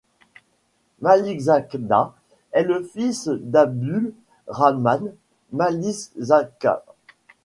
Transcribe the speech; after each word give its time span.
Malikzada 1.01 2.15
est 2.53 2.63
le 2.63 2.81
fils 2.81 3.27
d'Abdul 3.39 4.13
Rahman 4.47 5.13
Malikzada. 5.51 6.83